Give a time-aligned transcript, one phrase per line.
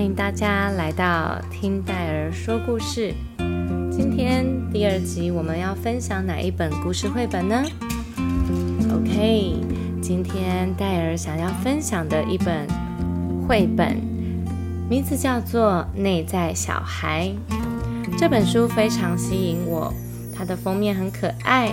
[0.00, 3.12] 欢迎大家来到听戴尔说故事。
[3.92, 7.62] 今天第二集我们要分享哪一本故事绘本呢
[8.94, 9.56] ？OK，
[10.00, 12.66] 今天戴尔想要分享的一本
[13.46, 13.98] 绘本，
[14.88, 17.30] 名字叫做《内在小孩》。
[18.18, 19.92] 这本书非常吸引我，
[20.34, 21.72] 它的封面很可爱，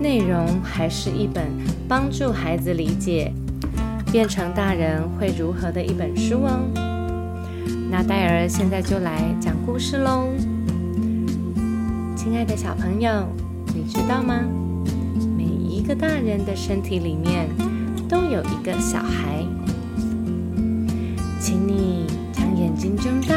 [0.00, 1.44] 内容还是一本
[1.86, 3.30] 帮助孩子理解
[4.10, 6.87] 变成大人会如何的一本书哦。
[7.90, 10.28] 那戴尔现在就来讲故事喽。
[12.14, 13.26] 亲爱的小朋友，
[13.74, 14.40] 你知道吗？
[15.36, 17.48] 每一个大人的身体里面
[18.06, 19.42] 都有一个小孩，
[21.40, 23.36] 请你将眼睛睁大，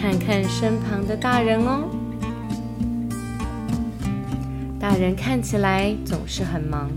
[0.00, 1.88] 看看身旁的大人哦。
[4.80, 6.90] 大人看起来总是很忙，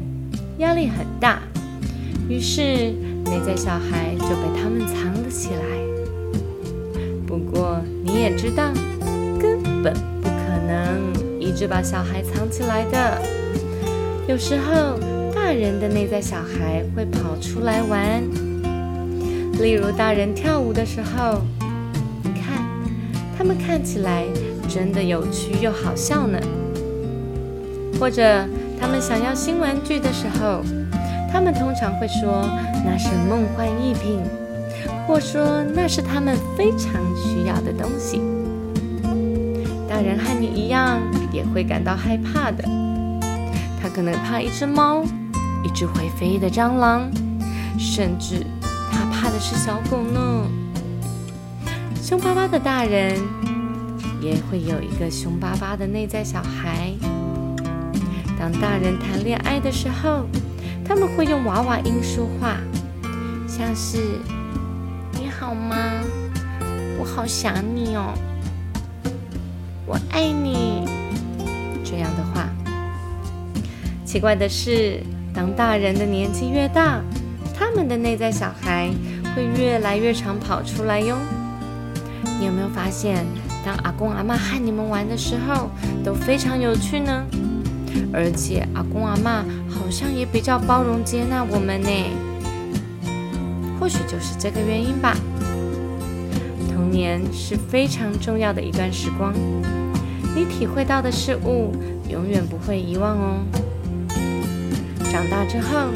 [0.59, 1.39] 压力很大，
[2.29, 2.61] 于是
[3.25, 5.74] 内在小孩就被他们藏了起来。
[8.25, 8.73] 也知道，
[9.39, 10.55] 根本不可。
[10.67, 13.21] 能一直把小孩藏起来的。
[14.27, 14.97] 有时候，
[15.31, 18.23] 大人的内在小孩会跑出来玩。
[19.61, 21.43] 例如，大人跳舞的时候，
[22.23, 22.65] 你看，
[23.37, 24.25] 他们看起来
[24.67, 26.39] 真的有趣又好笑呢。
[27.99, 28.23] 或者，
[28.81, 30.63] 他们想要新玩具的时候，
[31.31, 32.49] 他们通常会说
[32.83, 34.19] 那是梦幻逸品，
[35.07, 38.21] 或说那是他们非常需要的东西。
[39.87, 40.99] 大人和你一样
[41.31, 42.63] 也会感到害怕的。
[43.81, 45.03] 他可能怕一只猫，
[45.63, 47.09] 一只会飞的蟑螂，
[47.77, 48.45] 甚至
[48.91, 50.47] 他怕的是小狗呢。
[52.01, 53.15] 凶巴巴的大人
[54.19, 56.91] 也会有一个凶巴巴的内在小孩。
[58.37, 60.25] 当大人谈恋爱的时候，
[60.83, 62.57] 他们会用娃娃音说话，
[63.47, 64.19] 像是
[65.45, 65.77] “好吗？
[66.97, 68.15] 我好想你哦。”
[69.85, 70.87] 我爱你，
[71.83, 72.49] 这样的话。
[74.03, 75.03] 奇怪的是，
[75.35, 76.99] 当大人的年纪越大，
[77.53, 78.89] 他们的内在小孩
[79.35, 81.15] 会越来越常跑出来哟。
[82.39, 83.23] 你有没有发现，
[83.63, 85.69] 当阿公阿妈和你们玩的时候，
[86.03, 87.23] 都非常有趣呢？
[88.11, 91.89] 而且阿公阿妈好像也比较包容接纳我们呢。
[93.85, 95.15] 或许就是这个原因吧。
[96.73, 99.31] 童年是非常重要的一段时光，
[100.35, 101.71] 你体会到的事物
[102.09, 103.45] 永远不会遗忘哦。
[105.11, 105.91] 长大之后，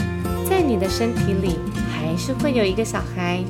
[0.47, 1.55] 在你的身体里
[1.91, 3.43] 还是会有一个小孩，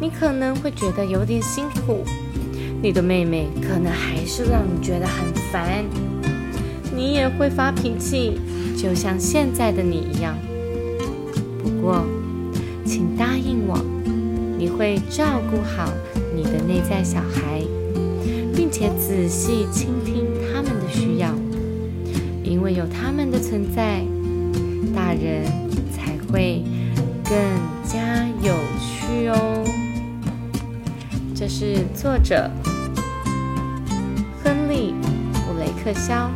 [0.00, 2.04] 你可能会觉得有点辛苦，
[2.80, 5.84] 你的妹妹可能还是让你觉得很烦，
[6.94, 8.38] 你也会发脾气，
[8.76, 10.38] 就像现在的你一样。
[11.64, 12.06] 不过，
[13.46, 13.78] 应我，
[14.58, 15.92] 你会照顾好。
[16.34, 17.62] 你的内在小孩，
[18.54, 21.32] 并且仔细倾听他们的需要，
[22.44, 24.02] 因为有他们的存在，
[24.94, 25.46] 大人
[25.90, 26.62] 才会
[27.24, 27.34] 更
[27.84, 29.64] 加有趣哦。
[31.34, 32.50] 这是作者
[34.44, 34.92] 亨利·
[35.32, 36.30] 布雷克肖，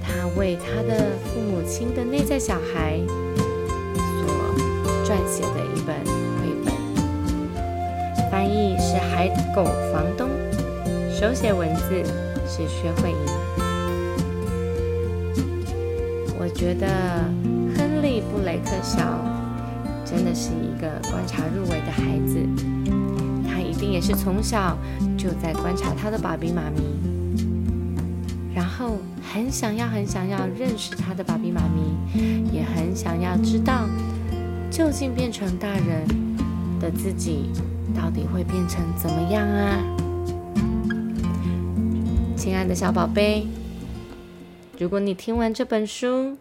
[0.00, 3.00] 他为他的父母亲的内在小孩
[5.08, 5.96] 撰写的一本
[6.36, 8.30] 绘本。
[8.30, 10.28] 翻译是海狗房东，
[11.10, 12.04] 手写文字
[12.46, 13.16] 是薛慧莹。
[16.38, 16.86] 我觉得
[17.74, 19.00] 亨利·布雷克肖
[20.04, 22.38] 真的是一个观察入微的孩子，
[23.48, 24.76] 他一定也是从小
[25.16, 26.82] 就在观察他的爸比妈咪，
[28.54, 28.98] 然后
[29.32, 33.88] 很想要、很想要认识他的爸比妈咪，也很想要知道
[34.78, 36.06] 究竟变成大人
[36.78, 37.50] 的自己。
[37.96, 39.82] 到底会变成怎么样啊，
[42.36, 43.44] 亲爱的小宝贝？
[44.78, 46.36] 如果你听完这本书，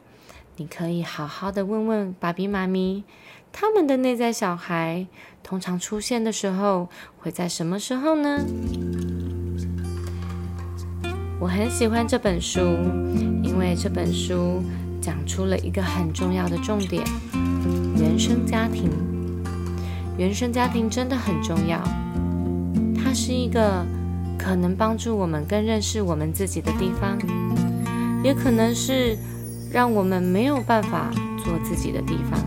[0.57, 3.03] 你可以好好的问问爸比妈咪，
[3.51, 5.07] 他们的内在小孩
[5.41, 8.45] 通常出现的时候会在什么时候呢？
[11.39, 12.59] 我很喜欢这本书，
[13.41, 14.61] 因为这本书
[15.01, 17.03] 讲出了一个很重要的重点：
[18.17, 18.89] 原生家庭。
[20.17, 21.79] 原生家庭真的很重要，
[22.97, 23.85] 它是一个
[24.39, 27.15] 可能帮助我们更认识我们自己的地方，
[28.23, 29.15] 也可能是
[29.71, 32.39] 让我们没有办法做自己的地方。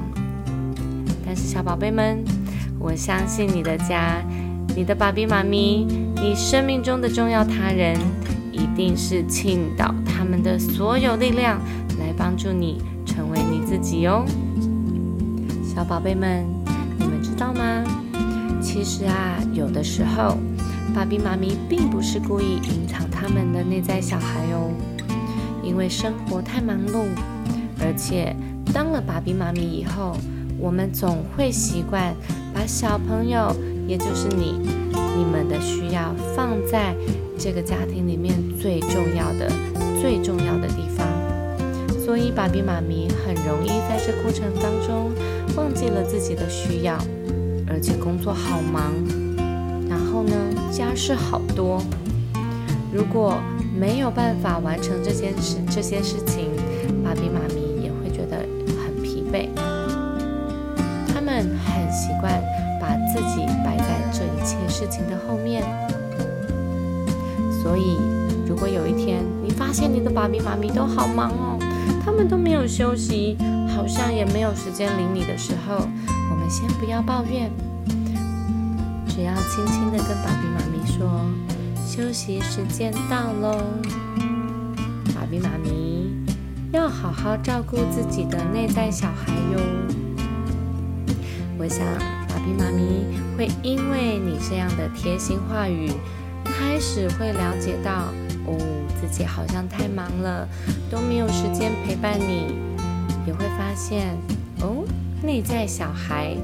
[1.25, 2.19] 但是小宝贝们，
[2.81, 4.21] 我相信你的家、
[4.75, 5.87] 你的爸比妈咪、
[6.17, 7.97] 你生命中的重要他人，
[8.51, 11.61] 一定是倾倒他们的所有力量
[12.01, 14.25] 来帮助你成为你自己哦，
[15.81, 16.44] 小宝贝们。
[16.99, 17.82] 你们知道吗？
[18.61, 20.37] 其实啊，有的时候，
[20.94, 24.71] 爸比妈咪并不是故意隐藏他们的内在小孩哦，
[25.65, 27.06] 因为生活太忙碌，
[27.81, 28.37] 而且
[28.75, 30.15] 当了爸比妈咪以后，
[30.59, 32.15] 我们总会习惯
[32.53, 33.50] 把小朋友，
[33.88, 34.61] 也就是你、
[35.17, 36.94] 你们的需要放在
[37.38, 39.50] 这个家庭里面最重要的、
[39.99, 40.90] 最重要的地方，
[42.11, 45.12] 所以爸比妈咪很容易在这过程当中
[45.55, 46.99] 忘记了自己的需要。
[47.69, 48.93] 而且工作好忙，
[49.89, 50.35] 然后呢，
[50.73, 51.81] 家事好多。
[52.93, 53.37] 如果
[53.79, 56.51] 没有办法完成这件事、这些事情，
[57.05, 58.39] 爸比妈咪也会觉得
[58.83, 59.49] 很疲惫。
[61.15, 62.43] 他们很习惯
[62.81, 65.62] 把自己摆在这一切事情的后面。
[67.62, 67.97] 所以，
[68.49, 71.57] 如果有一天你发现你的爸比妈咪都好忙哦，
[72.05, 73.37] 他们都没有休息，
[73.75, 75.88] 好像也没有时间理你的时候，
[76.31, 77.50] 我们先不要抱怨，
[79.09, 81.27] 只要轻轻的跟爸比妈咪说
[81.87, 83.62] ：“休息时间到喽。”
[85.15, 86.11] 爸比妈咪
[86.73, 89.61] 要好好照顾自己的内在小孩哟。
[91.59, 91.85] 我想，
[92.29, 93.05] 爸比妈咪
[93.37, 95.91] 会因为你这样的贴心话语，
[96.44, 98.09] 开始会了解到，
[98.50, 98.58] 哦，
[99.00, 100.49] 自己好像太忙了，
[100.91, 102.56] 都没有时间陪伴你，
[103.26, 104.17] 也会发现，
[104.61, 104.85] 哦。
[105.23, 106.35] 内在小孩，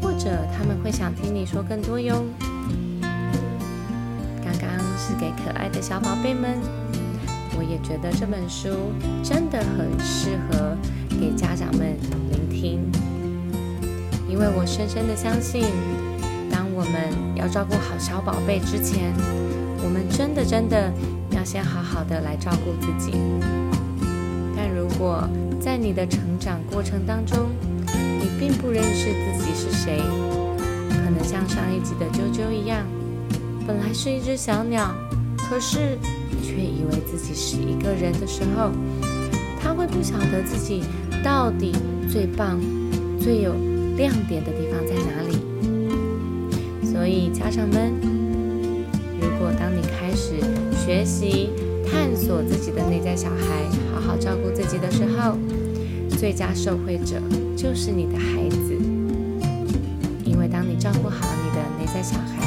[0.00, 2.24] 或者他们会想听你说更多哟。
[3.02, 6.58] 刚刚是给可爱的小宝贝们，
[7.54, 8.70] 我也觉得这本书
[9.22, 10.74] 真的很适合
[11.10, 11.98] 给家长们
[12.30, 12.90] 聆听，
[14.26, 15.64] 因为我深深的相信，
[16.50, 19.12] 当我们要照顾好小宝贝之前，
[19.84, 20.90] 我们真的真的
[21.44, 23.12] 先好好的来照顾自己。
[24.56, 25.28] 但如果
[25.60, 27.50] 在你的成长过程当中，
[27.86, 29.98] 你并不认识自己是谁，
[30.88, 32.86] 可能像上一集的啾啾一样，
[33.66, 34.94] 本来是一只小鸟，
[35.36, 35.98] 可是
[36.42, 38.70] 却以为自己是一个人的时候，
[39.60, 40.82] 他会不晓得自己
[41.22, 41.72] 到底
[42.10, 42.60] 最棒、
[43.20, 43.54] 最有
[43.96, 45.38] 亮点的地方在哪里。
[46.86, 47.92] 所以家长们，
[49.20, 49.80] 如果当你
[50.84, 51.48] 学习
[51.90, 53.64] 探索自己的内在小孩，
[53.94, 55.38] 好好照顾自己的时候，
[56.10, 57.16] 最佳受惠者
[57.56, 58.76] 就是你的孩子，
[60.26, 62.46] 因为当你照顾好你的内在小孩，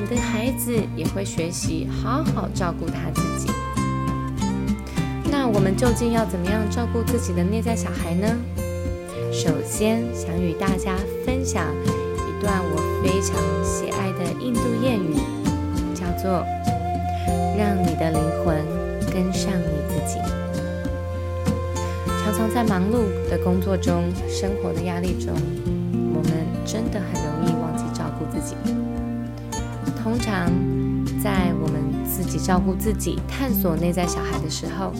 [0.00, 3.52] 你的孩子也会学习好好照顾他自己。
[5.30, 8.36] 那我们究竟要怎么样照顾自己的内在小孩呢？
[9.32, 15.14] 首先，想与大家分享一段我非常喜爱的印度谚语，
[15.94, 16.44] 叫做
[17.56, 18.64] “让你的灵魂
[19.12, 20.18] 跟上你自己”。
[22.24, 25.34] 常常在忙碌的工作中、生活的压力中，
[26.14, 26.32] 我们
[26.64, 28.54] 真的很容易忘记照顾自己。
[30.02, 30.50] 通常，
[31.22, 34.92] 在我们自己照顾自己、探索内在小孩的时候，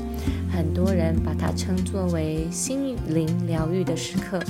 [0.51, 4.41] 很多人把它称作为心灵疗愈的时刻。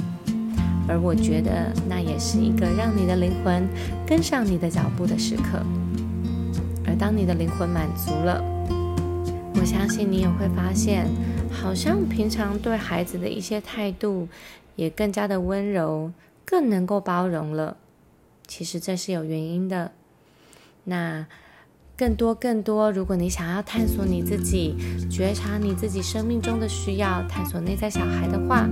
[0.88, 3.68] 而我觉得，那也是一个让你的灵魂
[4.06, 5.60] 跟上你的脚步的时刻。
[6.98, 8.42] 当你的灵魂满足了，
[9.54, 11.06] 我相信你也会发现。
[11.50, 14.28] 好像平常对孩子的一些态度
[14.76, 16.12] 也更加的温柔，
[16.44, 17.76] 更能够包容了。
[18.46, 19.92] 其实这是有原因的。
[20.84, 21.26] 那
[21.96, 24.76] 更多更多，如果你想要探索你自己，
[25.10, 28.68] 觉察你自己生命中的需要，探索内在小孩的话，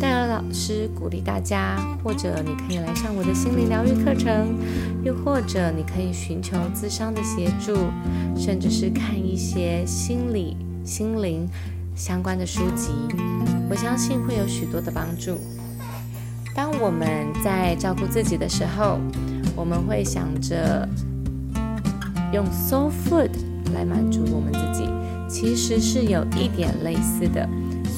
[0.00, 4.54] 戴尔老师鼓励大家，或者你可以来上我的心灵疗愈课程，
[5.02, 7.74] 又或者你可以寻求咨商的协助，
[8.36, 11.48] 甚至是看一些心理心灵。
[11.96, 12.92] 相关的书籍，
[13.68, 15.36] 我相信会有许多的帮助。
[16.54, 19.00] 当我们在照顾自己的时候，
[19.56, 20.88] 我们会想着
[22.32, 23.30] 用 soul food
[23.74, 24.88] 来满足我们自己，
[25.28, 27.48] 其实是有一点类似的，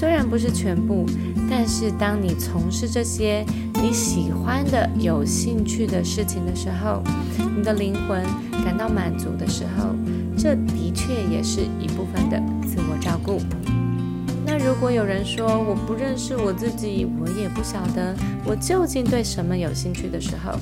[0.01, 1.05] 虽然不是全部，
[1.51, 7.03] 但是当你从事这些你喜欢的、有兴趣的事情的时候，
[7.55, 8.25] 你的灵魂
[8.65, 9.95] 感到满足的时候，
[10.39, 13.43] 这的确也是一部分的自我照顾。
[14.47, 18.17] 那如果有人说我不认识我自己，我也不晓得
[18.47, 20.59] 我究竟对什么有兴趣的时候，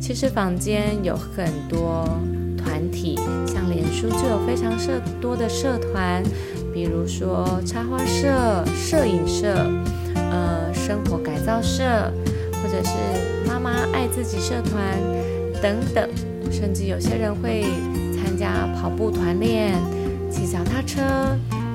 [0.00, 2.08] 其实坊间有很多
[2.56, 6.22] 团体，像脸书就有非常社多的社团，
[6.78, 9.48] 比如说插花社、摄影社、
[10.14, 11.82] 呃生活改造社，
[12.52, 12.92] 或者是
[13.48, 14.80] 妈妈爱自己社团
[15.60, 16.08] 等等，
[16.52, 17.64] 甚至有些人会
[18.14, 19.74] 参加跑步团练、
[20.30, 21.02] 骑脚踏车、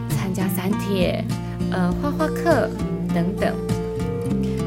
[0.08, 1.22] 参加散铁。
[1.70, 2.70] 呃，画画课
[3.14, 3.54] 等等，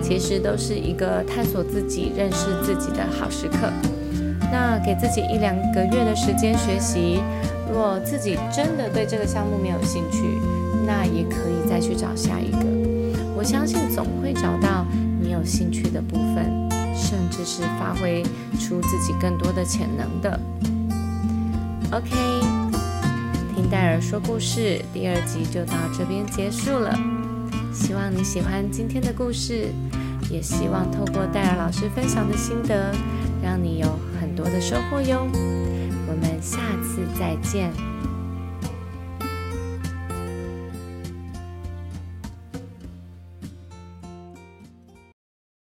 [0.02, 3.72] 其实都是一个探索自己、认识自己的好时刻。
[4.50, 7.20] 那给自己一两个月的时间学习，
[7.72, 10.22] 若自己真的对这个项目没有兴趣，
[10.86, 12.58] 那也可以再去找下一个。
[13.36, 14.86] 我相信总会找到
[15.20, 18.22] 你有兴趣的部分，甚至是发挥
[18.58, 20.40] 出自己更多的潜能的。
[21.92, 22.10] OK，
[23.54, 26.96] 听戴尔说故事第二集就到这边结束了。
[27.72, 29.66] 希望你喜欢今天的故事，
[30.30, 32.90] 也希望透过戴尔老师分享的心得，
[33.42, 33.86] 让你有
[34.36, 35.26] 多的收获哟。
[36.06, 37.72] 我们下次再见。